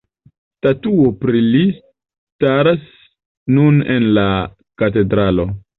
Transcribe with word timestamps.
Statuo 0.61 1.05
pri 1.19 1.43
li 1.49 1.61
staras 1.77 2.89
nun 3.61 3.81
en 3.99 4.13
la 4.19 4.29
katedralo. 4.85 5.53